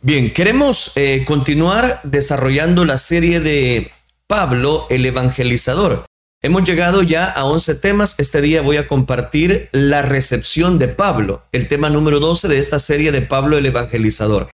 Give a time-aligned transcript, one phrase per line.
[0.00, 3.90] Bien, queremos eh, continuar desarrollando la serie de
[4.28, 6.06] Pablo el Evangelizador.
[6.40, 8.14] Hemos llegado ya a 11 temas.
[8.20, 12.78] Este día voy a compartir la recepción de Pablo, el tema número 12 de esta
[12.78, 14.50] serie de Pablo el Evangelizador.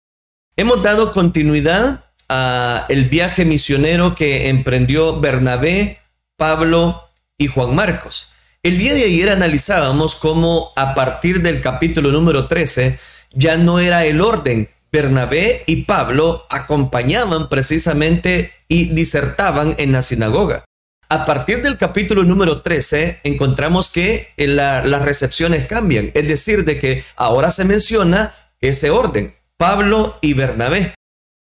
[0.56, 6.00] Hemos dado continuidad a el viaje misionero que emprendió Bernabé,
[6.38, 7.02] Pablo
[7.36, 8.32] y Juan Marcos.
[8.62, 12.98] El día de ayer analizábamos cómo a partir del capítulo número 13
[13.34, 20.64] ya no era el orden Bernabé y Pablo acompañaban precisamente y disertaban en la sinagoga.
[21.08, 26.78] A partir del capítulo número 13 encontramos que eh, las recepciones cambian, es decir, de
[26.78, 30.94] que ahora se menciona ese orden, Pablo y Bernabé.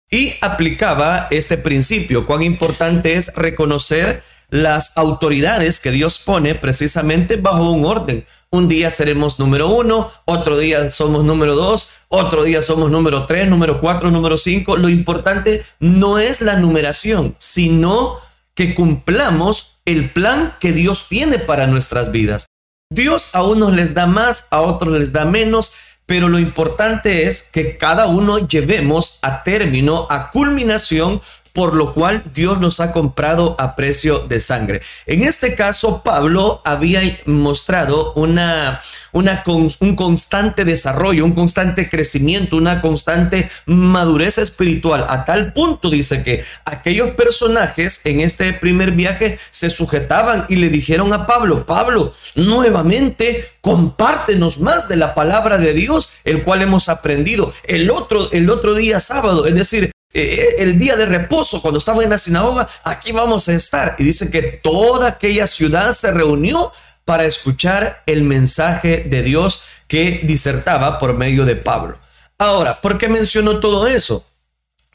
[0.08, 7.70] Y aplicaba este principio, cuán importante es reconocer las autoridades que Dios pone precisamente bajo
[7.72, 8.24] un orden.
[8.50, 13.48] Un día seremos número uno, otro día somos número dos, otro día somos número tres,
[13.48, 14.76] número cuatro, número cinco.
[14.76, 18.18] Lo importante no es la numeración, sino
[18.54, 22.46] que cumplamos el plan que Dios tiene para nuestras vidas.
[22.92, 25.72] Dios a unos les da más, a otros les da menos,
[26.04, 32.22] pero lo importante es que cada uno llevemos a término, a culminación, por lo cual
[32.34, 34.82] Dios nos ha comprado a precio de sangre.
[35.06, 38.80] En este caso, Pablo había mostrado una,
[39.12, 46.22] una, un constante desarrollo, un constante crecimiento, una constante madurez espiritual, a tal punto dice
[46.22, 52.14] que aquellos personajes en este primer viaje se sujetaban y le dijeron a Pablo, Pablo,
[52.34, 58.50] nuevamente compártenos más de la palabra de Dios, el cual hemos aprendido el otro, el
[58.50, 62.68] otro día sábado, es decir, eh, el día de reposo, cuando estaba en la sinagoga,
[62.84, 63.96] aquí vamos a estar.
[63.98, 66.72] Y dice que toda aquella ciudad se reunió
[67.04, 71.96] para escuchar el mensaje de Dios que disertaba por medio de Pablo.
[72.38, 74.24] Ahora, ¿por qué menciono todo eso?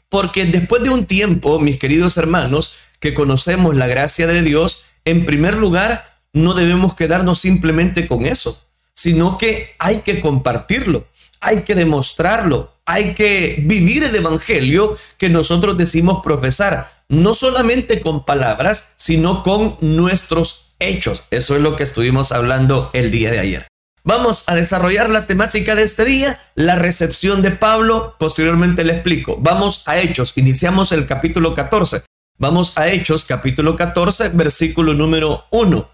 [0.08, 5.24] Porque después de un tiempo, mis queridos hermanos, que conocemos la gracia de Dios, en
[5.24, 8.60] primer lugar, no debemos quedarnos simplemente con eso,
[8.94, 11.06] sino que hay que compartirlo,
[11.40, 18.24] hay que demostrarlo, hay que vivir el Evangelio que nosotros decimos profesar, no solamente con
[18.24, 21.24] palabras, sino con nuestros hechos.
[21.30, 23.66] Eso es lo que estuvimos hablando el día de ayer.
[24.04, 28.14] Vamos a desarrollar la temática de este día, la recepción de Pablo.
[28.20, 29.36] Posteriormente le explico.
[29.40, 30.32] Vamos a Hechos.
[30.36, 32.04] Iniciamos el capítulo 14.
[32.38, 35.88] Vamos a Hechos, capítulo 14, versículo número 1.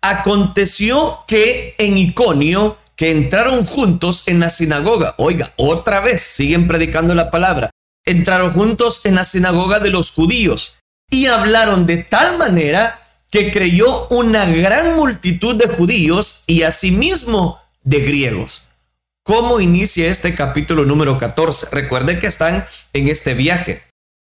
[0.00, 5.14] Aconteció que en Iconio que entraron juntos en la sinagoga.
[5.16, 7.70] Oiga, otra vez siguen predicando la palabra.
[8.04, 10.80] Entraron juntos en la sinagoga de los judíos
[11.10, 13.00] y hablaron de tal manera
[13.30, 18.68] que creyó una gran multitud de judíos y asimismo de griegos.
[19.24, 21.68] ¿Cómo inicia este capítulo número 14?
[21.72, 23.82] Recuerden que están en este viaje.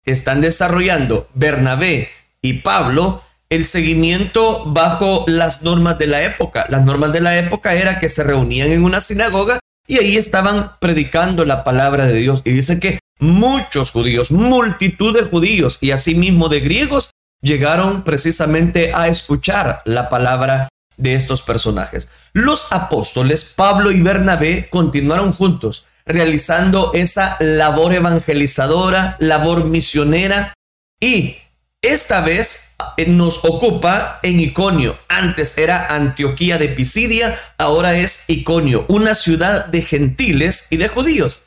[0.07, 2.11] Están desarrollando Bernabé
[2.41, 3.23] y Pablo
[3.53, 6.65] el seguimiento bajo las normas de la época.
[6.71, 10.73] Las normas de la época era que se reunían en una sinagoga y ahí estaban
[10.81, 12.41] predicando la palabra de Dios.
[12.47, 17.11] Y dice que muchos judíos, multitud de judíos y asimismo de griegos
[17.43, 22.09] llegaron precisamente a escuchar la palabra de estos personajes.
[22.33, 30.55] Los apóstoles Pablo y Bernabé continuaron juntos realizando esa labor evangelizadora, labor misionera
[30.99, 31.37] y
[31.83, 34.97] esta vez eh, nos ocupa en Iconio.
[35.09, 41.43] Antes era Antioquía de Pisidia, ahora es Iconio, una ciudad de gentiles y de judíos.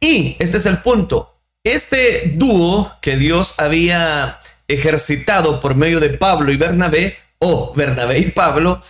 [0.00, 1.34] Y este es el punto.
[1.64, 4.38] Este dúo que Dios había
[4.68, 8.82] ejercitado por medio de Pablo y Bernabé, o Bernabé y Pablo,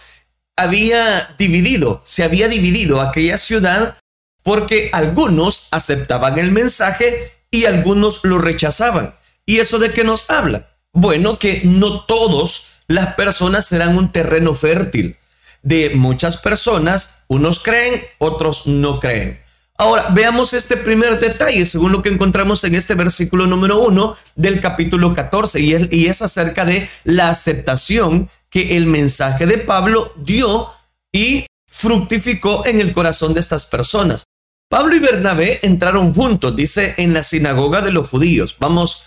[0.57, 3.97] había dividido, se había dividido aquella ciudad
[4.43, 9.15] porque algunos aceptaban el mensaje y algunos lo rechazaban.
[9.47, 10.67] ¿Y eso de qué nos habla?
[11.01, 15.17] Bueno, que no todos las personas serán un terreno fértil.
[15.63, 19.41] De muchas personas, unos creen, otros no creen.
[19.77, 24.61] Ahora, veamos este primer detalle, según lo que encontramos en este versículo número uno del
[24.61, 30.13] capítulo 14, y es, y es acerca de la aceptación que el mensaje de Pablo
[30.17, 30.69] dio
[31.13, 34.25] y fructificó en el corazón de estas personas.
[34.69, 38.57] Pablo y Bernabé entraron juntos, dice, en la sinagoga de los judíos.
[38.59, 39.05] Vamos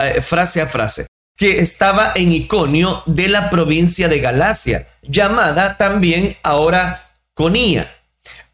[0.00, 1.06] eh, frase a frase
[1.36, 7.92] que estaba en Iconio de la provincia de Galacia, llamada también ahora Conía.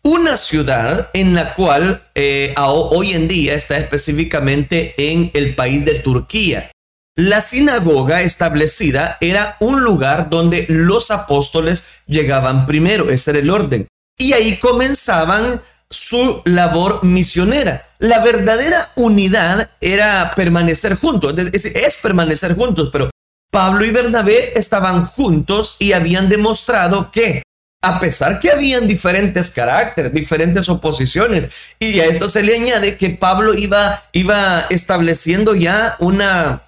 [0.02, 5.96] Una ciudad en la cual eh, hoy en día está específicamente en el país de
[5.96, 6.70] Turquía.
[7.16, 13.86] La sinagoga establecida era un lugar donde los apóstoles llegaban primero, ese era el orden.
[14.16, 17.84] Y ahí comenzaban su labor misionera.
[17.98, 23.10] La verdadera unidad era permanecer juntos, es, es, permanecer juntos, pero
[23.50, 27.42] Pablo y Bernabé estaban juntos y habían demostrado que
[27.82, 33.10] a pesar que habían diferentes caracteres, diferentes oposiciones, y a esto se le añade que
[33.10, 36.62] Pablo iba, iba estableciendo ya una,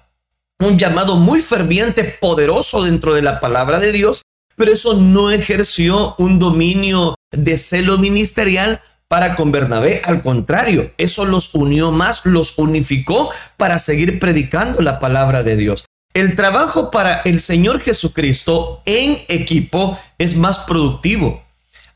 [0.59, 4.23] un llamado muy ferviente, poderoso dentro de la palabra de Dios,
[4.55, 8.81] pero eso no ejerció un dominio de celo ministerial
[9.13, 10.01] para con Bernabé.
[10.05, 15.85] Al contrario, eso los unió más, los unificó para seguir predicando la palabra de Dios.
[16.15, 21.43] El trabajo para el Señor Jesucristo en equipo es más productivo.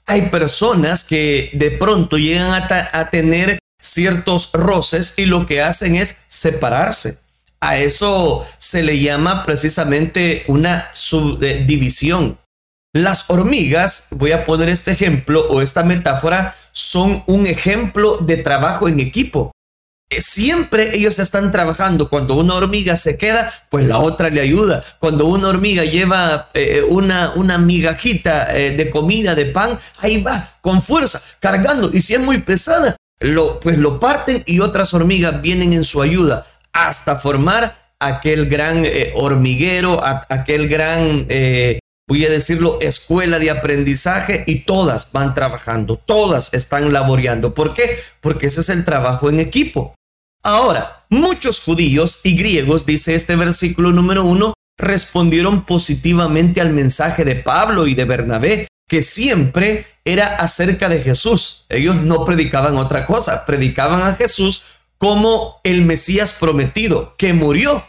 [0.06, 6.18] Hay personas que de pronto llegan a, tener ciertos roces y lo que hacen es
[6.28, 7.18] separarse.
[7.60, 12.38] A eso se le llama precisamente una subdivisión.
[12.98, 18.88] Las hormigas, voy a poner este ejemplo o esta metáfora, son un ejemplo de trabajo
[18.88, 19.52] en equipo.
[20.10, 22.10] Eh, siempre ellos están trabajando.
[22.10, 24.84] Cuando una hormiga se queda, pues la otra le ayuda.
[24.98, 30.50] Cuando una hormiga lleva eh, una, una migajita eh, de comida, de pan, ahí va,
[30.62, 31.92] con fuerza, cargando.
[31.94, 36.02] Y si es muy pesada, lo, pues lo parten y otras hormigas vienen en su
[36.02, 38.84] ayuda hasta formar aquel gran
[39.16, 41.28] hormiguero, aquel gran
[42.08, 47.54] voy a decirlo, escuela de aprendizaje y todas van trabajando, todas están laboreando.
[47.54, 48.00] ¿Por qué?
[48.22, 49.94] Porque ese es el trabajo en equipo.
[50.42, 57.36] Ahora, muchos judíos y griegos, dice este versículo número uno, respondieron positivamente al mensaje de
[57.36, 61.66] Pablo y de Bernabé, que siempre era acerca de Jesús.
[61.68, 64.64] Ellos no predicaban otra cosa, predicaban a Jesús
[64.98, 67.84] como el Mesías prometido, que murió,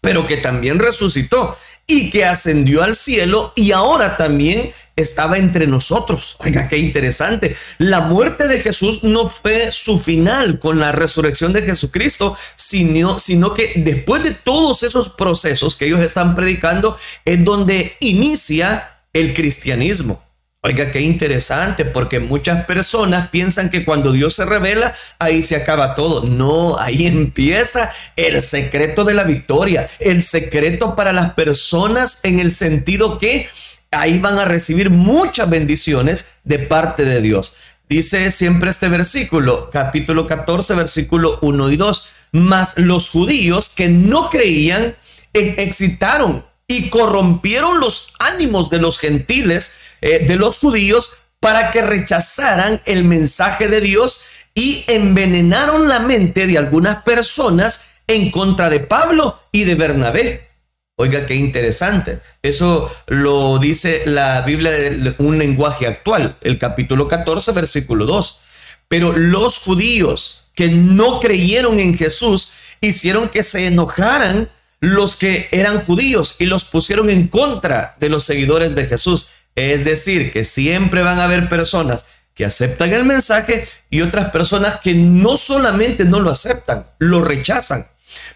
[0.00, 1.56] pero que también resucitó
[1.88, 6.36] y que ascendió al cielo y ahora también estaba entre nosotros.
[6.38, 7.56] Oiga, qué interesante.
[7.78, 13.54] La muerte de Jesús no fue su final con la resurrección de Jesucristo, sino, sino
[13.54, 20.22] que después de todos esos procesos que ellos están predicando, es donde inicia el cristianismo.
[20.60, 25.94] Oiga, qué interesante, porque muchas personas piensan que cuando Dios se revela, ahí se acaba
[25.94, 26.24] todo.
[26.24, 32.50] No, ahí empieza el secreto de la victoria, el secreto para las personas en el
[32.50, 33.48] sentido que
[33.92, 37.54] ahí van a recibir muchas bendiciones de parte de Dios.
[37.88, 42.08] Dice siempre este versículo, capítulo 14, versículo 1 y 2.
[42.32, 44.96] Mas los judíos que no creían
[45.32, 52.80] excitaron y corrompieron los ánimos de los gentiles, eh, de los judíos, para que rechazaran
[52.84, 54.22] el mensaje de Dios
[54.54, 60.48] y envenenaron la mente de algunas personas en contra de Pablo y de Bernabé.
[60.96, 62.18] Oiga, qué interesante.
[62.42, 68.40] Eso lo dice la Biblia de un lenguaje actual, el capítulo 14, versículo 2.
[68.88, 74.50] Pero los judíos que no creyeron en Jesús hicieron que se enojaran
[74.80, 79.30] los que eran judíos y los pusieron en contra de los seguidores de Jesús.
[79.58, 84.78] Es decir, que siempre van a haber personas que aceptan el mensaje y otras personas
[84.78, 87.84] que no solamente no lo aceptan, lo rechazan.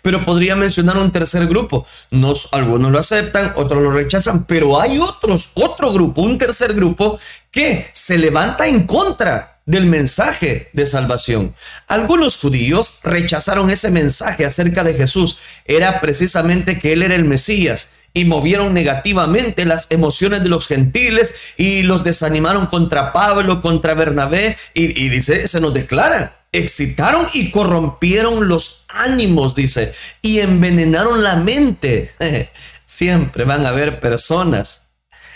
[0.02, 1.86] Pero podría mencionar un tercer grupo.
[2.50, 7.16] algunos lo aceptan, otros lo rechazan, pero hay otros, otro grupo, un tercer grupo
[7.52, 11.54] que se levanta en contra del mensaje de salvación.
[11.86, 15.38] Algunos judíos rechazaron ese mensaje acerca de Jesús.
[15.64, 21.34] Era precisamente que Él era el Mesías y movieron negativamente las emociones de los gentiles
[21.56, 28.48] y los desanimaron contra Pablo, contra Bernabé y, dice, se nos declara, excitaron y corrompieron
[28.48, 32.10] los ánimos, dice, y envenenaron la mente.
[32.84, 34.88] Siempre van a haber personas,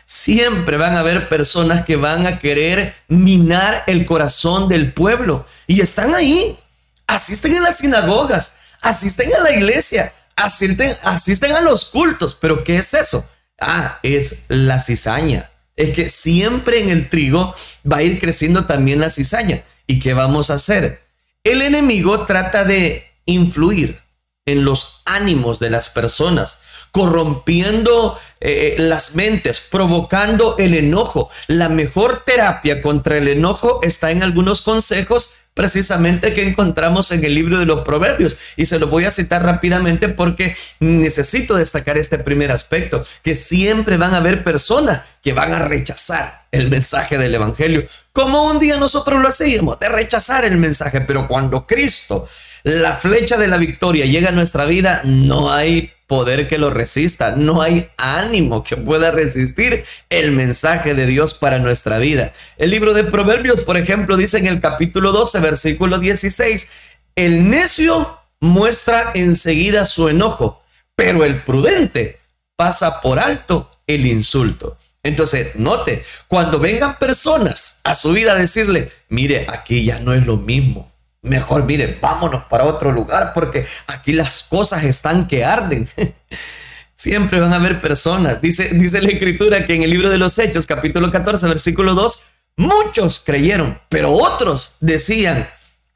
[0.07, 5.45] siempre van a haber personas que van a querer minar el corazón del pueblo.
[5.67, 6.59] Y están ahí,
[7.07, 12.39] asisten en las sinagogas, asisten a la iglesia, asisten, asisten a los cultos.
[12.41, 13.29] Pero ¿qué es eso?
[13.61, 15.51] Ah, es la cizaña.
[15.75, 17.55] Es que siempre en el trigo
[17.91, 19.63] va a ir creciendo también la cizaña.
[19.87, 21.03] ¿Y qué vamos a hacer?
[21.45, 24.01] El enemigo trata de influir
[24.47, 26.61] en los ánimos de las personas,
[26.97, 31.29] corrompiendo eh, las mentes, provocando el enojo.
[31.47, 37.35] La mejor terapia contra el enojo está en algunos consejos precisamente que encontramos en el
[37.35, 38.35] libro de los proverbios.
[38.57, 43.99] Y se lo voy a citar rápidamente porque necesito destacar este primer aspecto, que siempre
[43.99, 48.79] van a haber personas que van a rechazar el mensaje del Evangelio, como un día
[48.79, 52.27] nosotros lo hacíamos, de rechazar el mensaje, pero cuando Cristo
[52.67, 57.37] la flecha de la victoria llega a nuestra vida, no hay poder que lo resista,
[57.37, 62.33] no hay ánimo que pueda resistir el mensaje de Dios para nuestra vida.
[62.59, 66.69] El libro de Proverbios, por ejemplo, dice en el capítulo 12, versículo 16,
[67.15, 70.61] el necio muestra enseguida su enojo,
[70.97, 72.19] pero el prudente
[72.57, 74.77] pasa por alto el insulto.
[75.05, 80.27] Entonces, note, cuando vengan personas a su vida a decirle, mire, aquí ya no es
[80.27, 80.96] lo mismo.
[81.27, 85.89] Mejor, mire, vámonos para otro lugar porque aquí las cosas están que arden.
[86.95, 88.41] Siempre van a haber personas.
[88.41, 92.23] Dice, dice la escritura que en el libro de los Hechos, capítulo 14, versículo 2,
[92.57, 95.47] muchos creyeron, pero otros decían,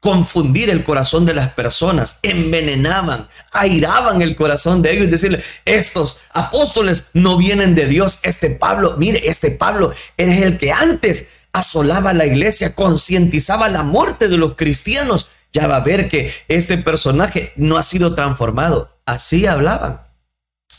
[0.01, 6.21] confundir el corazón de las personas, envenenaban, airaban el corazón de ellos y decirle, estos
[6.33, 12.13] apóstoles no vienen de Dios, este Pablo, mire, este Pablo es el que antes asolaba
[12.13, 17.51] la iglesia, concientizaba la muerte de los cristianos, ya va a ver que este personaje
[17.55, 20.01] no ha sido transformado, así hablaban,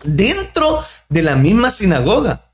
[0.02, 2.48] dentro de la misma sinagoga.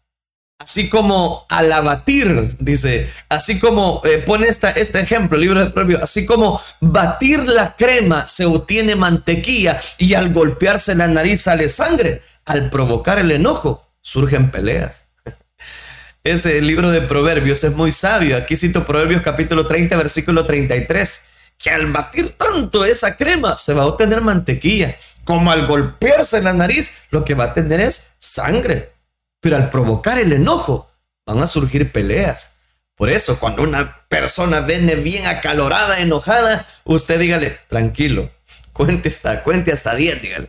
[0.61, 6.03] Así como al abatir, dice, así como eh, pone esta, este ejemplo, libro de Proverbios,
[6.03, 12.21] así como batir la crema se obtiene mantequilla y al golpearse la nariz sale sangre,
[12.45, 15.08] al provocar el enojo surgen peleas.
[16.29, 18.37] Ese libro de Proverbios es muy sabio.
[18.37, 21.23] Aquí cito Proverbios capítulo 30, versículo 33,
[21.57, 24.95] que al batir tanto esa crema se va a obtener mantequilla,
[25.25, 28.93] como al golpearse la nariz lo que va a tener es sangre.
[29.41, 30.91] Pero al provocar el enojo,
[31.25, 32.51] van a surgir peleas.
[32.95, 38.29] Por eso, cuando una persona viene bien acalorada, enojada, usted dígale, tranquilo,
[38.75, 40.49] cuente hasta, cuente hasta 10, dígale.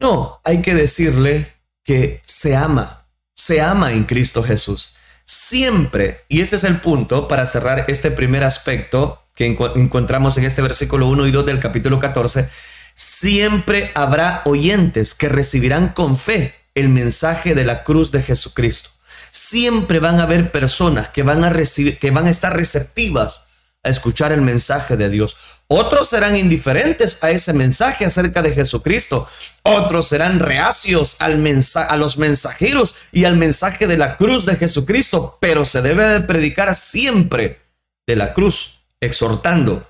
[0.00, 1.54] No, hay que decirle
[1.84, 2.95] que se ama,
[3.36, 4.96] se ama en Cristo Jesús.
[5.24, 10.62] Siempre, y ese es el punto para cerrar este primer aspecto que encontramos en este
[10.62, 12.48] versículo 1 y 2 del capítulo 14,
[12.94, 18.88] siempre habrá oyentes que recibirán con fe el mensaje de la cruz de Jesucristo.
[19.30, 23.44] Siempre van a haber personas que van a recibir, que van a estar receptivas
[23.86, 25.36] a escuchar el mensaje de Dios.
[25.68, 29.28] Otros serán indiferentes a ese mensaje acerca de Jesucristo.
[29.62, 31.42] Otros serán reacios al
[31.76, 35.38] a los mensajeros y al mensaje de la cruz de Jesucristo.
[35.40, 37.60] Pero se debe de predicar siempre
[38.06, 39.88] de la cruz, exhortando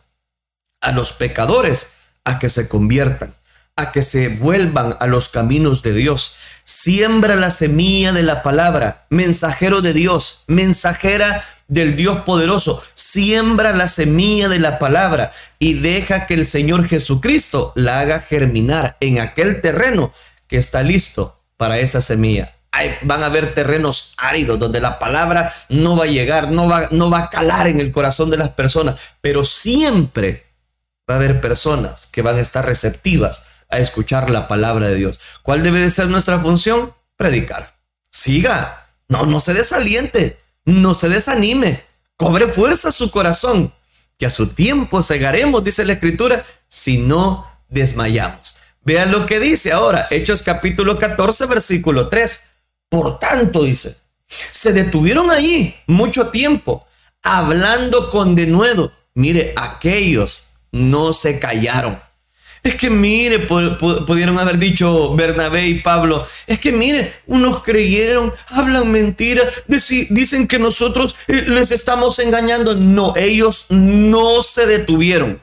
[0.83, 1.89] a los pecadores
[2.25, 3.35] a que se conviertan,
[3.77, 6.35] a que se vuelvan a los caminos de Dios.
[6.65, 12.83] Siembra la semilla de la palabra, mensajero de Dios, mensajera del Dios poderoso.
[12.95, 18.97] Siembra la semilla de la palabra y deja que el Señor Jesucristo la haga germinar
[19.01, 20.13] en aquel terreno
[20.47, 22.53] que está listo para esa semilla.
[23.03, 27.11] van a haber terrenos áridos donde la palabra no va a llegar, no va, no
[27.11, 30.45] va a calar en el corazón de las personas, pero siempre
[31.09, 35.19] va a haber personas que van a estar receptivas a escuchar la palabra de Dios.
[35.43, 36.93] ¿Cuál debe de ser nuestra función?
[37.17, 37.77] Predicar.
[38.11, 38.87] Siga.
[39.09, 40.39] No, no se desaliente.
[40.67, 41.83] No se desanime.
[42.17, 43.73] Cobre fuerza su corazón.
[44.19, 48.57] Que a su tiempo cegaremos, dice la escritura, si no desmayamos.
[48.83, 52.45] Vean lo que dice ahora, Hechos capítulo 14, versículo 3.
[52.89, 53.97] Por tanto, dice,
[54.27, 56.87] se detuvieron allí mucho tiempo,
[57.23, 58.93] hablando con denuedo.
[59.15, 62.01] Mire, aquellos no se callaron
[62.67, 68.91] es que mire, pudieron haber dicho Bernabé y Pablo, es que mire, unos creyeron, hablan
[68.91, 69.63] mentiras,
[70.11, 72.75] dicen que nosotros eh, les estamos engañando.
[72.75, 75.41] No, ellos no se detuvieron.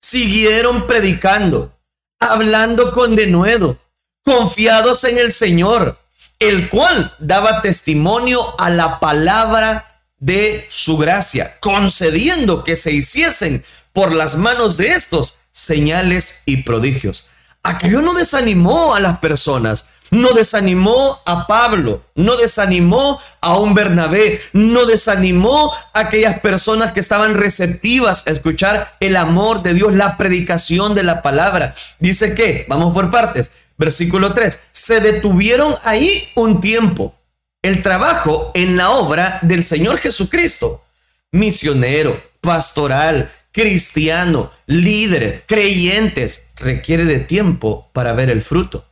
[0.00, 1.76] Siguieron predicando,
[2.20, 3.78] hablando con denuedo,
[4.24, 5.98] confiados en el Señor,
[6.38, 9.86] el cual daba testimonio a la palabra
[10.18, 17.26] de su gracia, concediendo que se hiciesen por las manos de estos señales y prodigios.
[17.62, 24.40] Aquello no desanimó a las personas, no desanimó a Pablo, no desanimó a un Bernabé,
[24.52, 30.18] no desanimó a aquellas personas que estaban receptivas a escuchar el amor de Dios, la
[30.18, 31.74] predicación de la palabra.
[32.00, 37.14] Dice que, vamos por partes, versículo 3, se detuvieron ahí un tiempo
[37.62, 40.84] el trabajo en la obra del Señor Jesucristo,
[41.30, 48.84] misionero, pastoral, cristiano, líder, creyentes, requiere de tiempo para ver el fruto.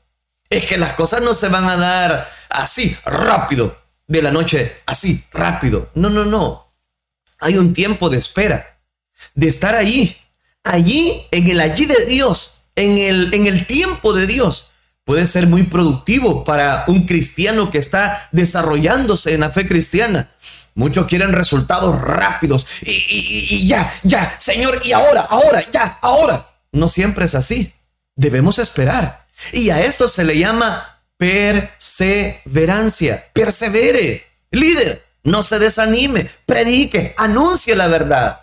[0.48, 3.76] Es que las cosas no se van a dar así, rápido,
[4.06, 5.90] de la noche, así, rápido.
[5.94, 6.72] No, no, no.
[7.38, 8.78] Hay un tiempo de espera,
[9.34, 10.16] de estar allí,
[10.62, 14.72] allí, en el allí de Dios, en el, en el tiempo de Dios.
[15.04, 20.28] Puede ser muy productivo para un cristiano que está desarrollándose en la fe cristiana
[20.80, 23.04] Muchos quieren resultados rápidos y,
[23.50, 26.46] y, ya, ya, Señor, y ahora, ahora, ya, ahora.
[26.72, 27.70] No siempre es así.
[28.16, 29.26] Debemos esperar.
[29.52, 33.26] Y a esto se le llama perseverancia.
[33.34, 34.24] Persevere.
[34.52, 36.30] Líder, no se desanime.
[36.46, 38.40] Predique, anuncie la verdad.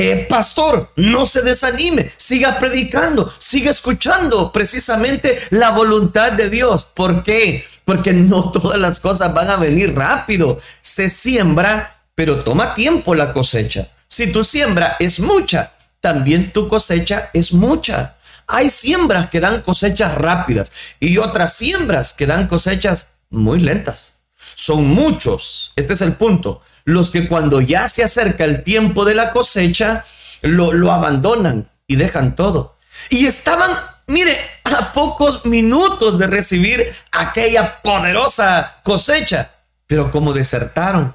[0.00, 6.84] Eh, pastor, no se desanime, siga predicando, siga escuchando precisamente la voluntad de Dios.
[6.84, 7.66] ¿Por qué?
[7.84, 10.60] Porque no todas las cosas van a venir rápido.
[10.82, 13.88] Se siembra, pero toma tiempo la cosecha.
[14.06, 18.14] Si tu siembra es mucha, también tu cosecha es mucha.
[18.46, 24.17] Hay siembras que dan cosechas rápidas y otras siembras que dan cosechas muy lentas.
[24.60, 29.14] Son muchos, este es el punto, los que cuando ya se acerca el tiempo de
[29.14, 30.04] la cosecha,
[30.42, 32.76] lo, abandonan y dejan todo.
[33.08, 33.70] Y estaban,
[34.08, 39.52] mire, a pocos minutos de recibir aquella poderosa cosecha,
[39.86, 41.14] pero como desertaron,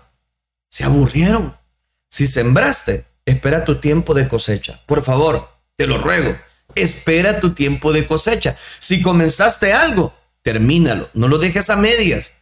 [0.69, 1.53] se aburrieron.
[2.09, 4.79] Si sembraste, espera tu tiempo de cosecha.
[4.85, 6.33] Por favor, te lo ruego,
[6.75, 8.55] espera tu tiempo de cosecha.
[8.79, 12.35] Si comenzaste algo, termínalo, no lo dejes a medias.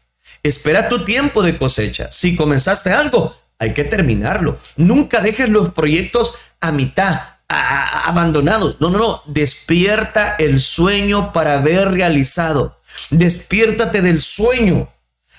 [0.43, 2.10] Espera tu tiempo de cosecha.
[2.12, 4.57] Si comenzaste algo, hay que terminarlo.
[4.75, 8.81] Nunca dejes los proyectos a mitad, abandonados.
[8.81, 9.24] No, no, no.
[9.27, 12.79] Despierta el sueño para haber realizado.
[13.12, 14.89] Despiértate del sueño.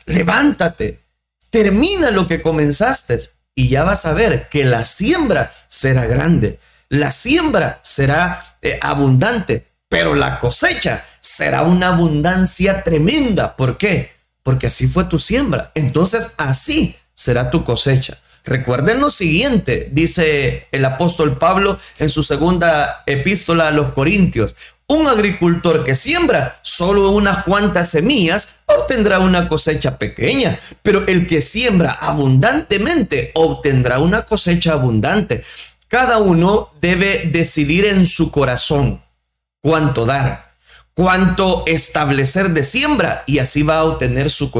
[0.07, 1.01] Levántate.
[1.51, 3.19] Termina lo que comenzaste
[3.55, 6.59] y ya vas a ver que la siembra será grande.
[6.89, 13.57] La siembra será eh, abundante, pero la cosecha será una abundancia tremenda.
[13.57, 14.13] ¿Por qué?
[14.43, 15.71] Porque así fue tu siembra.
[15.75, 18.19] Entonces así será tu cosecha.
[18.45, 24.57] Recuerden lo siguiente, dice el apóstol Pablo en su segunda epístola a los Corintios.
[24.89, 31.41] Un agricultor que siembra solo unas cuantas semillas obtendrá una cosecha pequeña, pero el que
[31.41, 35.45] siembra abundantemente obtendrá una cosecha abundante.
[35.87, 39.01] Cada uno debe decidir en su corazón
[39.61, 40.52] cuánto dar
[40.95, 44.51] cuánto establecer de siembra y así va a obtener su,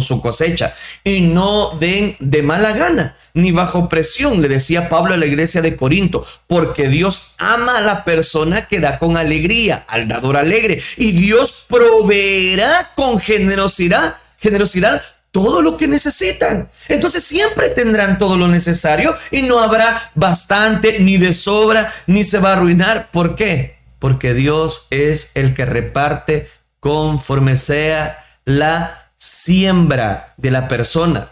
[0.00, 0.74] su cosecha.
[1.04, 5.60] Y no den de mala gana ni bajo presión, le decía Pablo a la iglesia
[5.60, 10.80] de Corinto, porque Dios ama a la persona que da con alegría, al dador alegre,
[10.96, 16.70] y Dios proveerá con generosidad, generosidad todo lo que necesitan.
[16.88, 22.38] Entonces siempre tendrán todo lo necesario y no habrá bastante ni de sobra ni se
[22.38, 23.08] va a arruinar.
[23.12, 23.75] ¿Por qué?
[23.98, 26.48] Porque Dios es el que reparte
[26.80, 31.30] conforme sea la siembra de la persona.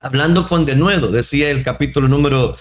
[0.00, 2.56] Hablando con denuedo, decía el capítulo número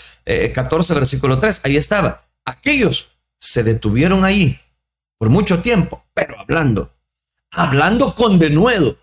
[0.54, 2.22] 14, eh, versículo 3, ahí estaba.
[2.46, 4.60] Aquellos se detuvieron ahí
[5.18, 6.92] por mucho tiempo, pero hablando,
[7.52, 8.98] hablando con denuedo.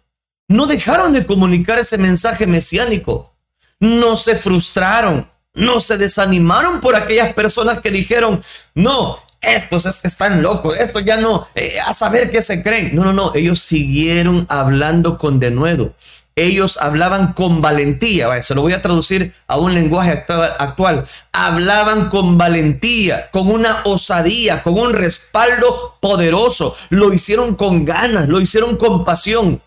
[0.48, 3.34] No dejaron de comunicar ese mensaje mesiánico.
[3.80, 8.42] No se frustraron, no se desanimaron por aquellas personas que dijeron,
[8.74, 12.94] no, estos están locos, esto ya no, eh, a saber qué se creen.
[12.94, 15.94] No, no, no, ellos siguieron hablando con denuedo.
[16.38, 20.22] Ellos hablaban con valentía, se lo voy a traducir a un lenguaje
[20.58, 21.06] actual.
[21.32, 26.76] Hablaban con valentía, con una osadía, con un respaldo poderoso.
[26.90, 29.62] Lo hicieron con ganas, lo hicieron con pasión.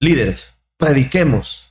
[0.00, 1.69] Líderes, prediquemos,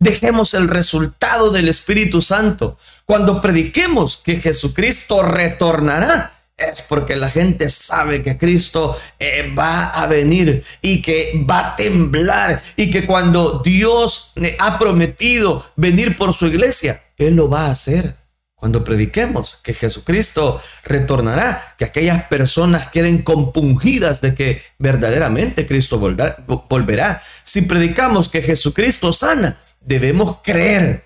[0.00, 2.78] Dejemos el resultado del Espíritu Santo.
[3.04, 10.06] Cuando prediquemos que Jesucristo retornará, es porque la gente sabe que Cristo eh, va a
[10.06, 16.46] venir y que va a temblar y que cuando Dios ha prometido venir por su
[16.46, 18.16] iglesia, Él lo va a hacer.
[18.54, 27.22] Cuando prediquemos que Jesucristo retornará, que aquellas personas queden compungidas de que verdaderamente Cristo volverá.
[27.44, 31.04] Si predicamos que Jesucristo sana, debemos creer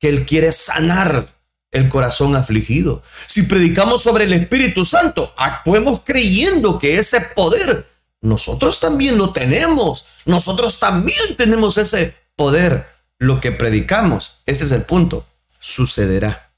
[0.00, 1.28] que Él quiere sanar
[1.70, 3.02] el corazón afligido.
[3.26, 7.84] Si predicamos sobre el Espíritu Santo, actuemos creyendo que ese poder
[8.20, 10.06] nosotros también lo tenemos.
[10.24, 12.86] Nosotros también tenemos ese poder.
[13.18, 15.26] Lo que predicamos, este es el punto,
[15.58, 16.52] sucederá.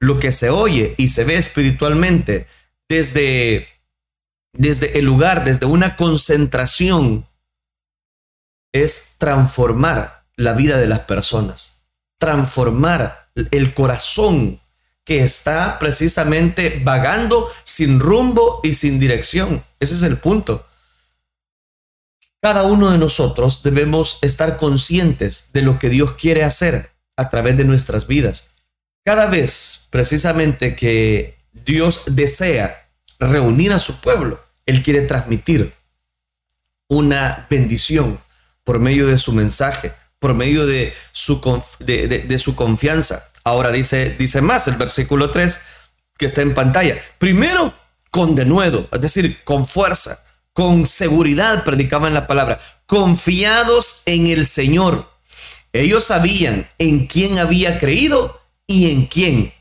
[0.00, 2.46] Lo que se oye y se ve espiritualmente
[2.88, 3.68] desde,
[4.52, 7.24] desde el lugar, desde una concentración
[8.82, 11.82] es transformar la vida de las personas,
[12.18, 14.60] transformar el corazón
[15.04, 19.62] que está precisamente vagando sin rumbo y sin dirección.
[19.78, 20.66] Ese es el punto.
[22.42, 27.56] Cada uno de nosotros debemos estar conscientes de lo que Dios quiere hacer a través
[27.56, 28.50] de nuestras vidas.
[29.04, 35.72] Cada vez precisamente que Dios desea reunir a su pueblo, Él quiere transmitir
[36.88, 38.18] una bendición,
[38.66, 41.40] por medio de su mensaje, por medio de su,
[41.78, 43.30] de, su confianza.
[43.44, 45.60] Ahora dice, dice más el versículo 3
[46.18, 46.98] que está en pantalla.
[47.18, 47.72] Primero,
[48.10, 50.18] con denuedo, es decir, con fuerza,
[50.52, 55.08] con seguridad predicaban la palabra, confiados en el Señor.
[55.72, 59.52] Ellos sabían en quién había creído y en quién.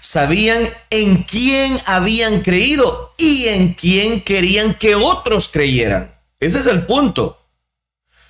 [0.00, 6.14] Sabían en quién habían creído y en quién querían que otros creyeran.
[6.38, 7.41] Ese es el punto.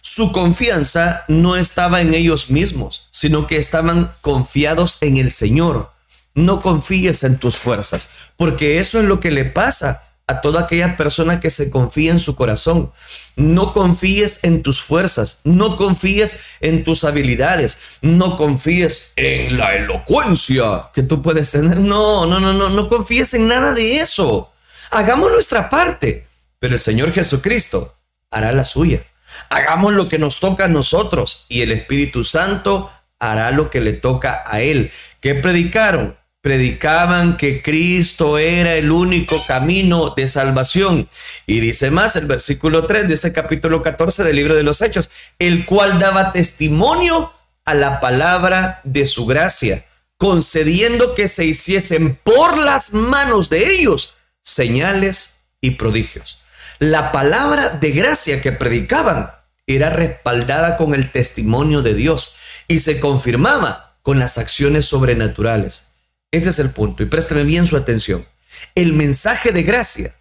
[0.04, 5.92] Su confianza no estaba en ellos mismos, sino que estaban confiados en el Señor.
[6.34, 10.96] No confíes en tus fuerzas, porque eso es lo que le pasa a toda aquella
[10.96, 12.90] persona que se confía en su corazón.
[13.36, 20.90] No confíes en tus fuerzas, no confíes en tus habilidades, no confíes en la elocuencia
[20.92, 21.78] que tú puedes tener.
[21.78, 24.50] No, no, no, no, no confíes en nada de eso.
[24.90, 26.26] Hagamos nuestra parte,
[26.58, 27.94] pero el Señor Jesucristo
[28.32, 29.04] hará la suya.
[29.50, 33.92] Hagamos lo que nos toca a nosotros y el Espíritu Santo hará lo que le
[33.92, 34.90] toca a él.
[35.20, 36.16] ¿Qué predicaron?
[36.40, 41.08] Predicaban que Cristo era el único camino de salvación.
[41.46, 45.08] Y dice más el versículo 3 de este capítulo 14 del libro de los Hechos,
[45.38, 47.32] el cual daba testimonio
[47.64, 49.84] a la palabra de su gracia,
[50.16, 56.41] concediendo que se hiciesen por las manos de ellos señales y prodigios
[56.78, 59.30] la palabra de gracia que predicaban
[59.66, 62.36] era respaldada con el testimonio de Dios
[62.68, 65.88] y se confirmaba con las acciones sobrenaturales.
[66.30, 68.26] Este es el punto y présteme bien su atención.
[68.74, 70.14] El mensaje de gracia,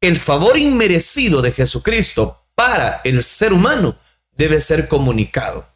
[0.00, 3.98] el favor inmerecido de Jesucristo para el ser humano
[4.36, 5.66] debe ser comunicado.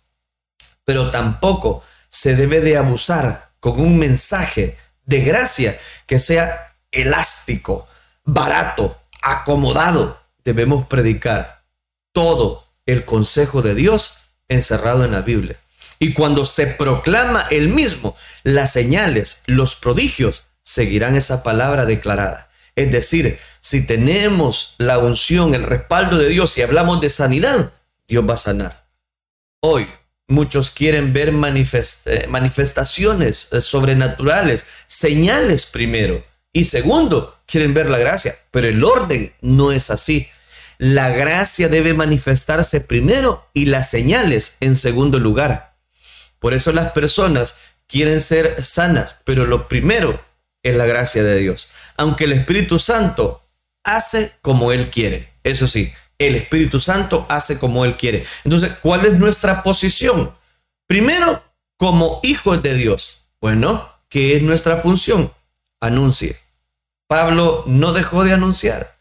[0.85, 7.89] Pero tampoco se debe de abusar con un mensaje de gracia que sea elástico,
[8.25, 11.63] barato, acomodado, debemos predicar
[12.13, 15.59] todo el consejo de Dios encerrado en la Biblia.
[15.99, 22.49] Y cuando se proclama el mismo, las señales, los prodigios, seguirán esa palabra declarada.
[22.77, 27.73] Es decir, si tenemos la unción, el respaldo de Dios y hablamos de sanidad,
[28.07, 28.87] Dios va a sanar.
[29.61, 29.89] Hoy
[30.29, 36.25] muchos quieren ver eh, manifestaciones eh, sobrenaturales, señales primero.
[36.53, 38.37] Y segundo, quieren ver la gracia.
[38.53, 40.29] Pero el orden no es así.
[40.79, 45.75] La gracia debe manifestarse primero y las señales en segundo lugar.
[46.39, 47.57] Por eso las personas
[47.89, 50.23] quieren ser sanas, pero lo primero
[50.63, 51.69] es la gracia de Dios.
[51.97, 53.43] Aunque el Espíritu Santo
[53.83, 55.33] hace como Él quiere.
[55.43, 58.25] Eso sí, el Espíritu Santo hace como Él quiere.
[58.45, 60.33] Entonces, ¿cuál es nuestra posición?
[60.87, 61.43] Primero,
[61.77, 63.23] como hijos de Dios.
[63.41, 65.33] Bueno, ¿qué es nuestra función?
[65.81, 66.37] Anuncie.
[67.09, 68.95] Pablo no dejó de anunciar.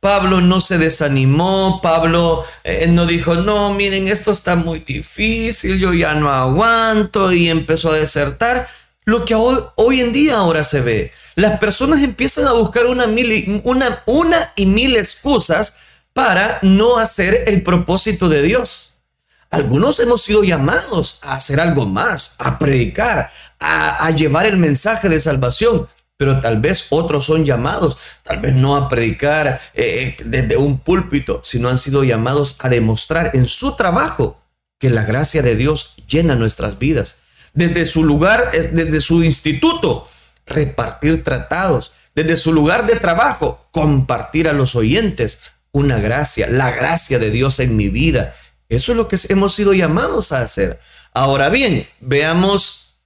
[0.00, 5.92] Pablo no se desanimó, Pablo eh, no dijo, no, miren, esto está muy difícil, yo
[5.92, 8.66] ya no aguanto y empezó a desertar.
[9.04, 13.06] Lo que hoy, hoy en día ahora se ve, las personas empiezan a buscar una,
[13.06, 15.76] mil, una, una y mil excusas
[16.14, 19.02] para no hacer el propósito de Dios.
[19.50, 25.10] Algunos hemos sido llamados a hacer algo más, a predicar, a, a llevar el mensaje
[25.10, 25.86] de salvación
[26.20, 30.78] pero tal vez otros son llamados, tal vez no a predicar eh, eh, desde un
[30.78, 34.38] púlpito, sino han sido llamados a demostrar en su trabajo
[34.78, 37.16] que la gracia de Dios llena nuestras vidas.
[37.54, 40.06] Desde su lugar, eh, desde su instituto,
[40.44, 41.94] repartir tratados.
[42.14, 45.40] Desde su lugar de trabajo, compartir a los oyentes
[45.72, 48.34] una gracia, la gracia de Dios en mi vida.
[48.68, 50.80] Eso es lo que hemos sido llamados a hacer.
[51.14, 52.98] Ahora bien, veamos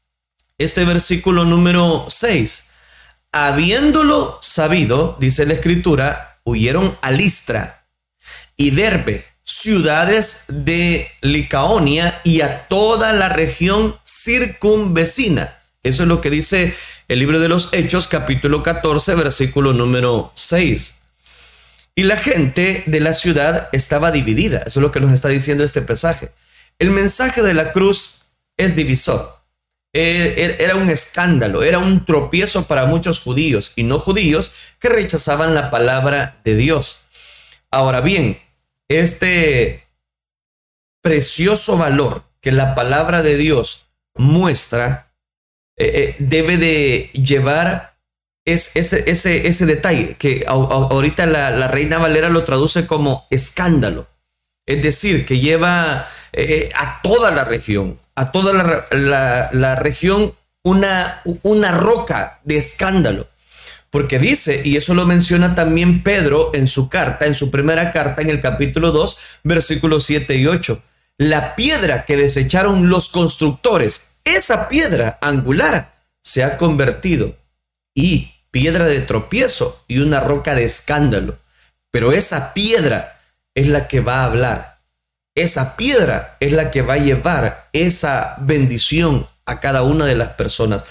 [0.58, 2.73] este versículo número 6
[3.36, 7.84] Habiéndolo sabido, dice la escritura, huyeron a Listra
[8.56, 15.52] y Derbe, ciudades de Licaonia y a toda la región circunvecina.
[15.82, 16.76] Eso es lo que dice
[17.08, 20.98] el libro de los Hechos, capítulo 14, versículo número 6.
[21.96, 24.58] Y la gente de la ciudad estaba dividida.
[24.58, 26.30] Eso es lo que nos está diciendo este pasaje.
[26.78, 29.43] El mensaje de la cruz es divisor.
[29.96, 34.88] Eh, er, era un escándalo, era un tropiezo para muchos judíos y no judíos que
[34.88, 37.06] rechazaban la palabra de Dios.
[37.70, 38.38] Ahora bien,
[38.88, 39.84] este
[41.00, 45.12] precioso valor que la palabra de Dios muestra
[45.76, 47.96] eh, eh, debe de llevar
[48.44, 54.06] ese, ese, ese detalle que ahorita la, la, Reina Valera lo traduce como escándalo.
[54.66, 56.06] Es decir, que lleva
[56.74, 63.26] a toda la región, a toda la, región una, una roca de escándalo.
[63.90, 68.22] Porque dice, y eso lo menciona también Pedro en su carta, en su primera carta,
[68.22, 70.82] en el capítulo 2, versículos 7 y 8.
[71.16, 75.92] la piedra que desecharon los constructores, esa piedra angular,
[76.24, 77.36] se ha convertido
[77.94, 81.38] y piedra de tropiezo y una roca de escándalo.
[81.92, 83.13] Pero esa piedra
[83.54, 84.80] es la que va a hablar.
[85.34, 90.30] Esa piedra es la que va a llevar esa bendición a cada una de las
[90.30, 90.84] personas.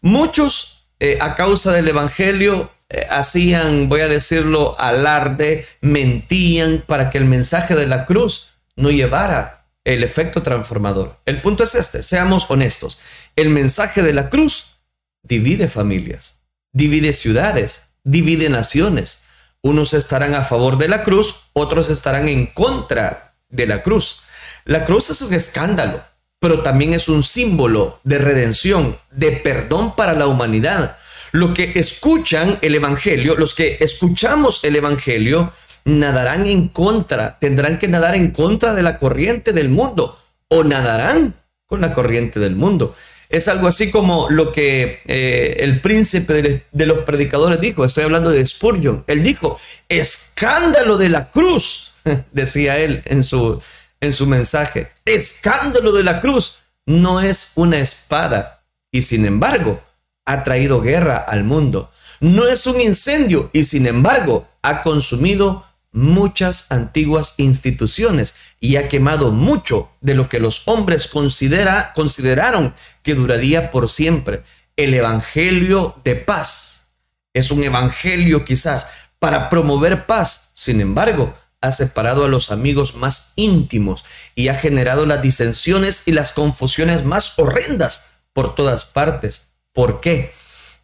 [0.00, 7.18] Muchos, eh, a causa del Evangelio, eh, hacían, voy a decirlo, alarde, mentían para que
[7.18, 11.16] el mensaje de la cruz no llevara el efecto transformador.
[11.26, 12.98] El punto es este, seamos honestos.
[13.34, 14.78] El mensaje de la cruz
[15.22, 16.36] divide familias,
[16.72, 19.22] divide ciudades, divide naciones.
[19.66, 24.20] Unos estarán a favor de la cruz, otros estarán en contra de la cruz.
[24.64, 26.04] La cruz es un escándalo,
[26.38, 30.96] pero también es un símbolo de redención, de perdón para la humanidad.
[31.32, 35.52] Lo que escuchan el Evangelio, los que escuchamos el Evangelio,
[35.84, 41.34] nadarán en contra, tendrán que nadar en contra de la corriente del mundo o nadarán
[41.66, 42.94] con la corriente del mundo.
[43.28, 47.84] Es algo así como lo que eh, el príncipe de, los predicadores dijo.
[47.84, 49.04] Estoy hablando de Spurgeon.
[49.06, 49.58] Él dijo,
[49.88, 51.92] escándalo de la cruz,
[52.32, 53.60] decía él en su,
[54.00, 54.92] en su mensaje.
[55.04, 58.62] Escándalo de la cruz no es una espada
[58.92, 59.82] y sin embargo
[60.24, 61.90] ha traído guerra al mundo.
[62.20, 65.65] No es un incendio y sin embargo ha consumido
[65.96, 73.14] muchas antiguas instituciones y ha quemado mucho de lo que los hombres considera, consideraron que
[73.14, 74.42] duraría por siempre.
[74.76, 76.88] El Evangelio de paz
[77.32, 78.86] es un Evangelio quizás
[79.18, 80.50] para promover paz.
[80.52, 84.04] Sin embargo, ha separado a los amigos más íntimos
[84.34, 88.02] y ha generado las disensiones y las confusiones más horrendas
[88.34, 89.46] por todas partes.
[89.72, 90.34] ¿Por qué?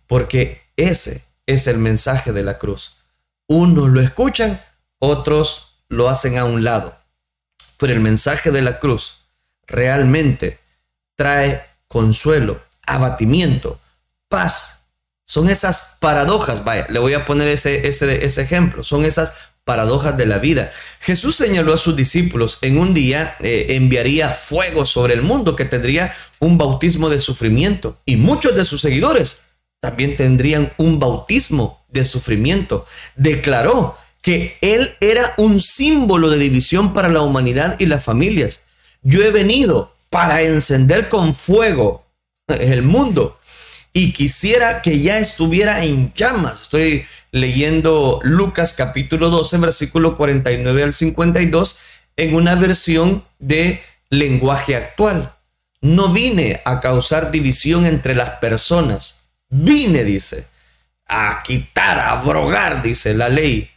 [0.06, 2.94] Porque ese es el mensaje de la cruz.
[3.46, 4.58] Unos lo escuchan
[5.02, 6.96] otros lo hacen a un lado.
[7.76, 9.24] Pero el mensaje de la cruz
[9.66, 10.60] realmente
[11.16, 13.80] trae consuelo, abatimiento,
[14.28, 14.84] paz.
[15.24, 19.32] Son esas paradojas, vaya, le voy a poner ese, ese, ejemplo, son esas
[19.64, 20.70] paradojas de la vida.
[21.00, 25.64] Jesús señaló a sus discípulos en un día eh, enviaría fuego sobre el mundo que
[25.64, 29.42] tendría un bautismo de sufrimiento y muchos de sus seguidores
[29.80, 32.86] también tendrían un bautismo de sufrimiento.
[33.16, 38.62] Declaró que Él era un símbolo de división para la humanidad y las familias.
[39.02, 42.06] Yo he venido para encender con fuego
[42.46, 43.38] el mundo
[43.92, 46.62] y quisiera que ya estuviera en llamas.
[46.62, 51.78] Estoy leyendo Lucas capítulo 12, versículo 49 al 52
[52.16, 55.32] en una versión de lenguaje actual.
[55.80, 59.24] No vine a causar división entre las personas.
[59.48, 60.46] Vine, dice,
[61.08, 63.71] a quitar, a abrogar, dice la ley,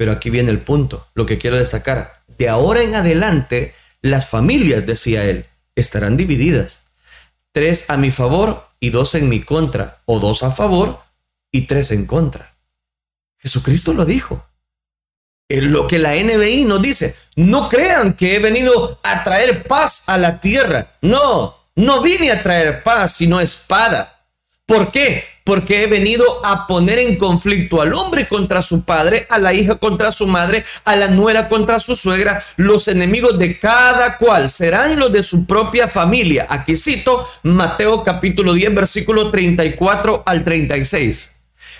[0.00, 2.22] pero aquí viene el punto, lo que quiero destacar.
[2.38, 6.84] De ahora en adelante, las familias, decía él, estarán divididas.
[7.52, 11.02] Tres a mi favor y dos en mi contra, o dos a favor
[11.52, 12.50] y tres en contra.
[13.40, 14.42] Jesucristo lo dijo.
[15.50, 20.16] Lo que la NBI nos dice, no crean que he venido a traer paz a
[20.16, 20.94] la tierra.
[21.02, 24.18] No, no vine a traer paz, sino espada.
[24.64, 25.26] ¿Por qué?
[25.50, 29.78] Porque he venido a poner en conflicto al hombre contra su padre, a la hija
[29.78, 32.40] contra su madre, a la nuera contra su suegra.
[32.56, 36.46] Los enemigos de cada cual serán los de su propia familia.
[36.48, 41.32] Aquí cito Mateo capítulo 10, versículo 34 al 36.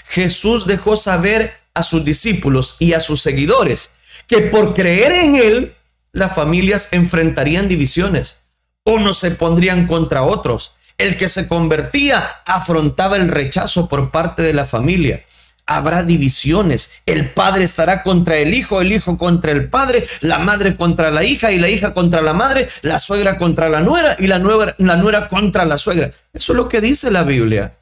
[0.09, 3.93] Jesús dejó saber a sus discípulos y a sus seguidores
[4.27, 5.75] que por creer en Él,
[6.11, 8.41] las familias enfrentarían divisiones.
[8.83, 14.53] Unos se pondrían contra otros el que se convertía afrontaba el rechazo por parte de
[14.53, 15.25] la familia.
[15.65, 16.91] Habrá divisiones.
[17.07, 21.25] El padre estará contra el hijo, el hijo contra el padre, la madre contra la
[21.25, 24.75] hija y la hija contra la madre, la suegra contra la nuera y la, nuera,
[24.77, 26.11] la nuera contra la suegra.
[26.35, 27.79] Eso es lo que dice la Biblia.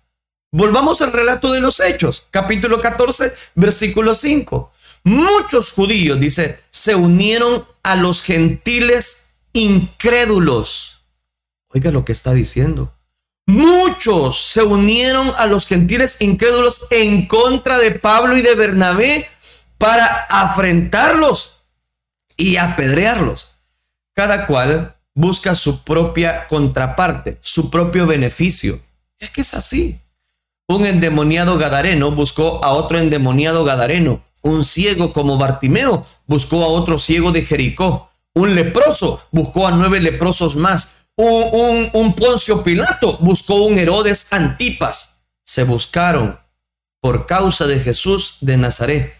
[0.52, 4.70] Volvamos al relato de los Hechos, capítulo 14, versículo 5.
[5.02, 11.00] Muchos judíos, dice, se unieron a los gentiles incrédulos.
[11.70, 12.94] Oiga lo que está diciendo.
[13.48, 19.26] Muchos se unieron a los gentiles incrédulos en contra de Pablo y de Bernabé
[19.78, 21.60] para afrentarlos
[22.36, 23.48] y apedrearlos.
[24.14, 28.78] Cada cual busca su propia contraparte, su propio beneficio.
[29.18, 29.98] Es que es así.
[30.66, 34.22] Un endemoniado gadareno buscó a otro endemoniado gadareno.
[34.42, 38.10] Un ciego como Bartimeo buscó a otro ciego de Jericó.
[38.34, 45.24] Un leproso buscó a nueve leprosos más un, Poncio Pilato buscó un Herodes Antipas.
[45.44, 46.38] Se buscaron
[47.00, 49.14] por causa de Jesús de Nazaret.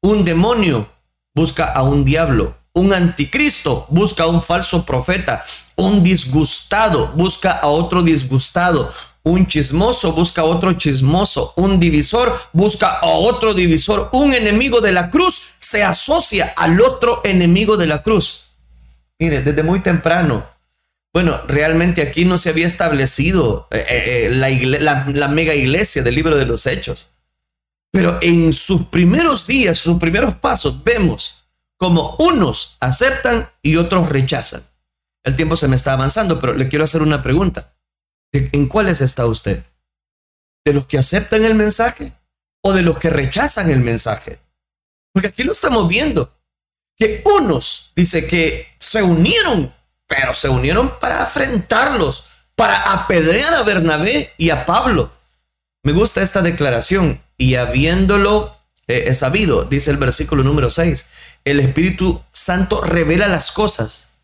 [0.00, 0.88] Un demonio
[1.34, 5.44] busca a un diablo un anticristo, busca a un falso profeta,
[5.76, 8.90] un disgustado, busca a otro disgustado,
[9.24, 14.92] un chismoso busca a otro chismoso, un divisor busca a otro divisor, un enemigo de
[14.92, 18.46] la cruz se asocia al otro enemigo de la cruz.
[19.18, 20.44] Mire, desde muy temprano,
[21.12, 26.36] bueno, realmente aquí no se había establecido eh, eh, eh, la, mega iglesia del libro
[26.36, 27.10] de los hechos.
[27.90, 31.44] Pero en sus primeros días, sus primeros pasos, vemos
[31.76, 34.62] como unos aceptan y otros rechazan.
[35.24, 37.74] El tiempo se me está avanzando, pero le quiero hacer una pregunta.
[38.32, 39.62] ¿En cuáles está usted?
[40.64, 42.14] ¿De los que aceptan el mensaje
[42.62, 44.38] o de los que rechazan el mensaje?
[45.12, 46.32] Porque aquí lo estamos viendo.
[46.96, 49.72] Que unos, dice que se unieron,
[50.14, 55.10] pero se unieron para afrentarlos, para apedrear a Bernabé y a Pablo.
[55.82, 58.54] Me gusta esta declaración y habiéndolo
[58.88, 61.06] eh, sabido, dice el versículo número 6,
[61.46, 64.18] el Espíritu Santo revela las cosas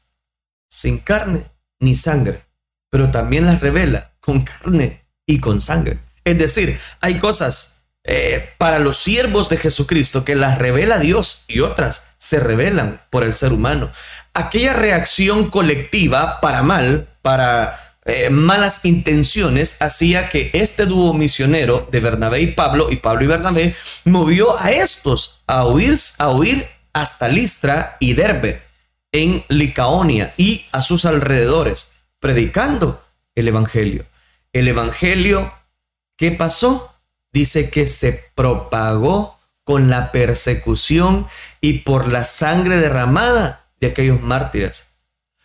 [0.69, 1.45] sin carne
[1.81, 2.45] ni sangre,
[2.91, 5.99] pero también las revela con carne y con sangre.
[6.23, 11.61] Es decir, hay cosas eh, para los siervos de Jesucristo que las revela Dios y
[11.61, 13.91] otras se revelan por el ser humano.
[14.39, 21.99] Aquella reacción colectiva para mal, para eh, malas intenciones hacía que este dúo misionero de
[21.99, 23.75] Bernabé y Pablo, y Pablo y Bernabé,
[24.05, 28.63] movió a estos a huir, a huir hasta Listra y Derbe,
[29.11, 31.89] en Licaonia y a sus alrededores,
[32.21, 33.03] predicando
[33.35, 34.07] el Evangelio.
[34.53, 35.53] El Evangelio,
[36.17, 36.95] ¿qué pasó?
[37.33, 41.27] Dice que se propagó con la persecución
[41.61, 44.89] y por la sangre derramada de aquellos mártires.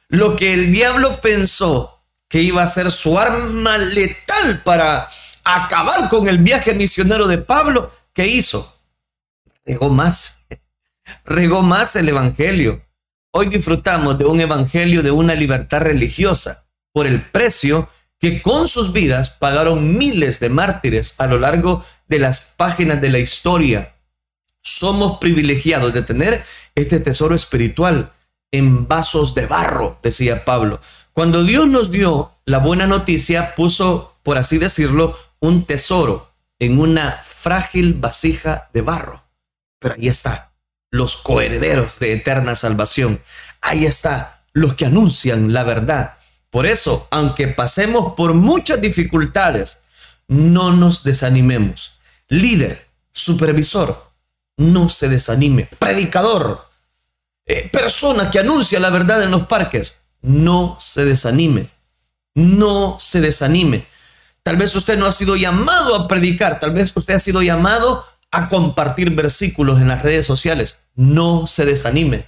[0.08, 5.08] Lo que el diablo pensó que iba a ser su arma letal para
[5.44, 8.80] acabar con el viaje misionero de Pablo, ¿qué hizo?
[9.66, 10.40] Regó más,
[11.26, 12.86] regó más el Evangelio.
[13.32, 18.94] Hoy disfrutamos de un Evangelio de una libertad religiosa por el precio que con sus
[18.94, 23.96] vidas pagaron miles de mártires a lo largo de las páginas de la historia.
[24.62, 26.44] Somos privilegiados de tener
[26.76, 28.14] este tesoro espiritual
[28.54, 30.80] en vasos de barro, decía Pablo.
[31.12, 37.20] Cuando Dios nos dio la buena noticia, puso, por así decirlo, un tesoro en una
[37.24, 39.24] frágil vasija de barro.
[39.80, 40.54] Pero ahí está,
[40.92, 43.20] los coherederos de eterna salvación.
[43.62, 46.14] Ahí está, los que anuncian la verdad.
[46.52, 49.80] Por eso, aunque pasemos por muchas dificultades,
[50.28, 51.94] no nos desanimemos.
[52.28, 54.12] Líder, supervisor,
[54.58, 55.68] no se desanime.
[55.80, 56.68] Predicador,
[57.46, 61.70] eh, persona que anuncia la verdad en los parques, no se desanime,
[62.36, 63.86] no se desanime.
[64.44, 68.04] Tal vez usted no ha sido llamado a predicar, tal vez usted ha sido llamado
[68.32, 70.80] a compartir versículos en las redes sociales.
[70.96, 72.26] No se desanime.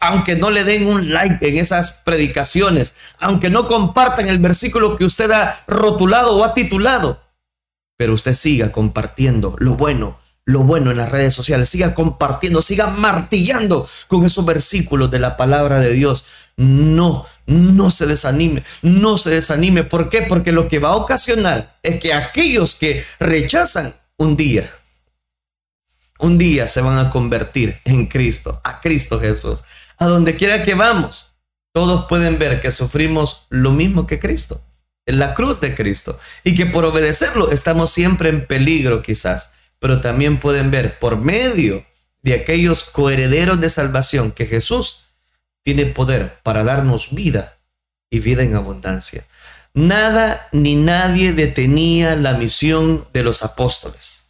[0.00, 5.04] Aunque no le den un like en esas predicaciones, aunque no compartan el versículo que
[5.04, 7.20] usted ha rotulado o ha titulado,
[7.96, 12.86] pero usted siga compartiendo lo bueno, lo bueno en las redes sociales, siga compartiendo, siga
[12.86, 16.24] martillando con esos versículos de la palabra de Dios.
[16.56, 19.84] No, no se desanime, no se desanime.
[19.84, 20.22] ¿Por qué?
[20.22, 24.70] Porque lo que va a ocasionar es que aquellos que rechazan un día,
[26.18, 29.64] un día se van a convertir en Cristo, a Cristo Jesús.
[29.98, 31.34] A donde quiera que vamos,
[31.74, 34.62] todos pueden ver que sufrimos lo mismo que Cristo,
[35.04, 40.00] en la cruz de Cristo, y que por obedecerlo estamos siempre en peligro quizás pero
[40.00, 41.84] también pueden ver por medio
[42.22, 45.04] de aquellos coherederos de salvación que Jesús
[45.62, 47.56] tiene poder para darnos vida
[48.10, 49.24] y vida en abundancia.
[49.74, 54.24] Nada ni nadie detenía la misión de los apóstoles,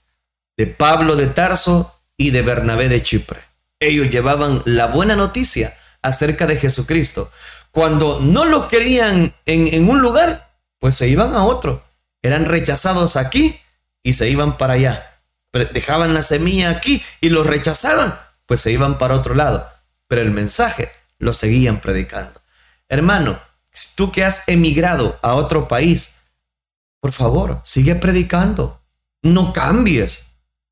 [0.57, 3.41] de Pablo de Tarso y de Bernabé de Chipre.
[3.81, 7.31] Ellos llevaban la buena noticia acerca de Jesucristo.
[7.71, 11.85] Cuando no lo querían en, en un lugar, pues se iban a otro.
[12.23, 13.59] Eran rechazados aquí
[14.03, 15.08] y se iban para allá
[15.53, 19.69] dejaban la semilla aquí y lo rechazaban, pues se iban para otro lado.
[20.07, 22.41] Pero el mensaje lo seguían predicando.
[22.89, 23.39] Hermano,
[23.95, 26.17] tú que has emigrado a otro país,
[27.01, 28.81] por favor, sigue predicando.
[29.23, 30.27] No cambies.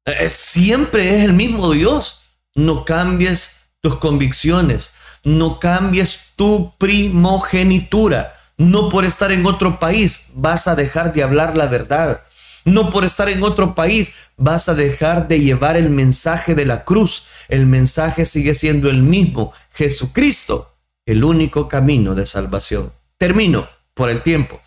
[0.04, 2.22] Eh, siempre es el mismo Dios.
[2.54, 4.92] No cambies tus convicciones.
[5.24, 8.34] No cambies tu primogenitura.
[8.56, 12.22] No por estar en otro país vas a dejar de hablar la verdad.
[12.66, 16.82] No por estar en otro país vas a dejar de llevar el mensaje de la
[16.84, 17.26] cruz.
[17.48, 19.52] El mensaje sigue siendo el mismo.
[19.72, 20.74] Jesucristo,
[21.06, 22.92] el único camino de salvación.
[23.18, 24.60] Termino por el tiempo.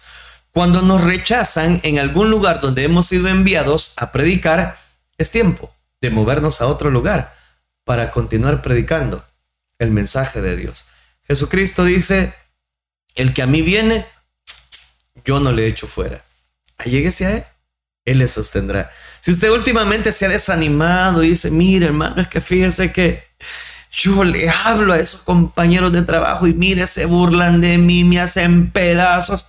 [0.53, 4.77] Cuando nos rechazan en algún lugar donde hemos sido enviados a predicar,
[5.17, 7.35] es tiempo de movernos a otro lugar
[7.83, 9.25] para continuar predicando.
[9.77, 10.85] el mensaje de Dios.
[11.23, 12.33] Jesucristo dice,
[13.15, 14.05] el que a mí viene,
[15.23, 16.21] yo no le echo fuera.
[16.77, 17.43] Alléguese a Él,
[18.05, 18.89] Él le sostendrá.
[19.21, 23.23] Si usted últimamente se ha desanimado y dice, mire hermano, es que fíjese que
[23.91, 28.19] yo le hablo a esos compañeros de trabajo y mire, se burlan de mí, me
[28.19, 29.47] hacen pedazos.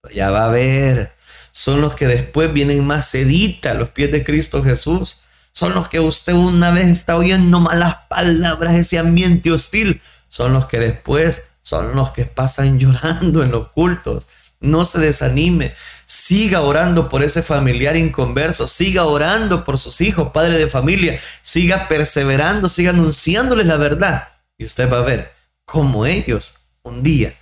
[0.00, 1.12] Pues ya va a ver,
[1.52, 5.22] son los que después vienen más sedita a los pies de Cristo Jesús.
[5.52, 10.00] Son los que usted una vez está oyendo malas palabras, ese ambiente hostil.
[10.28, 14.26] Son los que después son los que pasan llorando en los cultos.
[14.60, 15.74] No se desanime.
[16.12, 18.66] Siga orando por ese familiar inconverso.
[18.66, 21.20] Siga orando por sus hijos, padre de familia.
[21.40, 24.28] Siga perseverando, siga anunciándoles la verdad.
[24.58, 25.32] Y usted va a ver
[25.64, 27.32] cómo ellos un día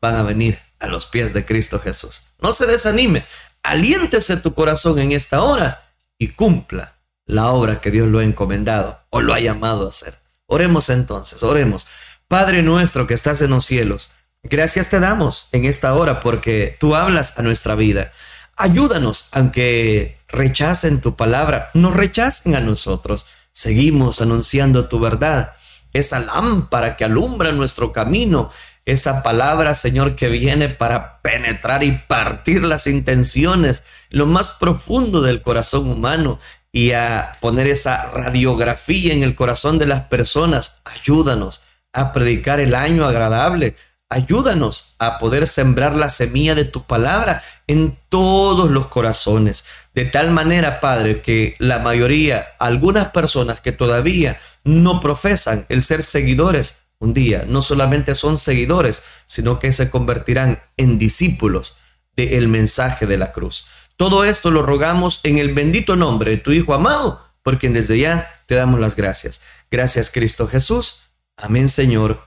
[0.00, 2.28] van a venir a los pies de Cristo Jesús.
[2.38, 3.26] No se desanime.
[3.64, 5.82] Aliéntese tu corazón en esta hora
[6.16, 6.94] y cumpla
[7.24, 10.14] la obra que Dios lo ha encomendado o lo ha llamado a hacer.
[10.46, 11.88] Oremos entonces, oremos.
[12.28, 14.12] Padre nuestro que estás en los cielos,
[14.50, 18.12] gracias te damos en esta hora porque tú hablas a nuestra vida.
[18.56, 23.26] Ayúdanos, aunque rechacen tu palabra, no rechacen a nosotros.
[23.52, 25.52] Seguimos anunciando tu verdad,
[25.92, 28.50] esa lámpara que alumbra nuestro camino,
[28.84, 35.42] esa palabra, Señor, que viene para penetrar y partir las intenciones, lo más profundo del
[35.42, 36.38] corazón humano
[36.70, 40.80] y a poner esa radiografía en el corazón de las personas.
[40.84, 43.74] Ayúdanos a predicar el año agradable.
[44.08, 49.64] Ayúdanos a poder sembrar la semilla de tu palabra en todos los corazones.
[49.94, 56.02] De tal manera, Padre, que la mayoría, algunas personas que todavía no profesan el ser
[56.02, 61.76] seguidores, un día no solamente son seguidores, sino que se convertirán en discípulos
[62.16, 63.66] del mensaje de la cruz.
[63.96, 67.98] Todo esto lo rogamos en el bendito nombre de tu Hijo amado, por quien desde
[67.98, 69.40] ya te damos las gracias.
[69.70, 71.10] Gracias Cristo Jesús.
[71.36, 72.20] Amén Señor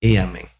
[0.00, 0.51] y amén.